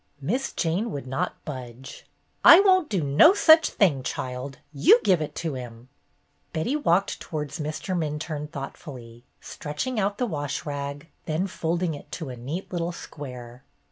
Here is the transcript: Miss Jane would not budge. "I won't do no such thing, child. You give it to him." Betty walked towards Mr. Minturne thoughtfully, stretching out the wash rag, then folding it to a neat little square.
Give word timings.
Miss 0.19 0.51
Jane 0.51 0.89
would 0.91 1.05
not 1.05 1.35
budge. 1.45 2.07
"I 2.43 2.59
won't 2.61 2.89
do 2.89 3.03
no 3.03 3.35
such 3.35 3.69
thing, 3.69 4.01
child. 4.01 4.57
You 4.73 4.99
give 5.03 5.21
it 5.21 5.35
to 5.35 5.53
him." 5.53 5.89
Betty 6.53 6.75
walked 6.75 7.19
towards 7.19 7.59
Mr. 7.59 7.95
Minturne 7.95 8.47
thoughtfully, 8.49 9.25
stretching 9.41 9.99
out 9.99 10.17
the 10.17 10.25
wash 10.25 10.65
rag, 10.65 11.07
then 11.27 11.45
folding 11.45 11.93
it 11.93 12.11
to 12.13 12.29
a 12.29 12.35
neat 12.35 12.71
little 12.73 12.91
square. 12.91 13.63